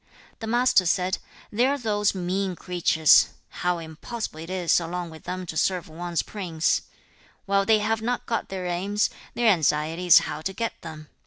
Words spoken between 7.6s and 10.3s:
they have not got their aims, their anxiety is